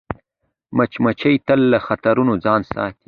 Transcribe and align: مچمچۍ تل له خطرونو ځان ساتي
مچمچۍ 0.75 1.35
تل 1.47 1.59
له 1.71 1.79
خطرونو 1.87 2.33
ځان 2.45 2.61
ساتي 2.73 2.99